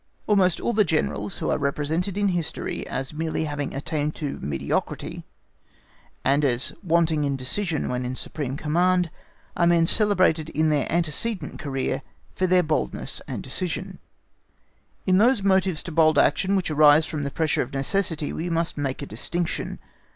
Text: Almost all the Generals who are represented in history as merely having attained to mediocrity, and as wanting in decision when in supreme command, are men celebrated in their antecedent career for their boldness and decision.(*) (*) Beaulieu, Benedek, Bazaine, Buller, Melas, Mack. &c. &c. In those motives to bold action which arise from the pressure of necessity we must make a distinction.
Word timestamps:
Almost 0.25 0.59
all 0.59 0.73
the 0.73 0.83
Generals 0.83 1.37
who 1.37 1.51
are 1.51 1.59
represented 1.59 2.17
in 2.17 2.29
history 2.29 2.87
as 2.87 3.13
merely 3.13 3.43
having 3.43 3.75
attained 3.75 4.15
to 4.15 4.39
mediocrity, 4.39 5.25
and 6.25 6.43
as 6.43 6.73
wanting 6.81 7.23
in 7.23 7.35
decision 7.35 7.87
when 7.87 8.03
in 8.03 8.15
supreme 8.15 8.57
command, 8.57 9.11
are 9.55 9.67
men 9.67 9.85
celebrated 9.85 10.49
in 10.49 10.69
their 10.69 10.91
antecedent 10.91 11.59
career 11.59 12.01
for 12.33 12.47
their 12.47 12.63
boldness 12.63 13.21
and 13.27 13.43
decision.(*) 13.43 13.85
(*) 13.85 13.85
Beaulieu, 13.85 13.93
Benedek, 13.93 14.07
Bazaine, 14.17 14.37
Buller, 14.37 14.47
Melas, 14.47 14.47
Mack. 14.47 14.95
&c. 14.95 15.03
&c. 15.05 15.11
In 15.11 15.17
those 15.19 15.43
motives 15.47 15.83
to 15.83 15.91
bold 15.91 16.17
action 16.17 16.55
which 16.55 16.71
arise 16.71 17.05
from 17.05 17.23
the 17.23 17.29
pressure 17.29 17.61
of 17.61 17.73
necessity 17.73 18.33
we 18.33 18.49
must 18.49 18.77
make 18.79 19.01
a 19.03 19.05
distinction. 19.05 19.77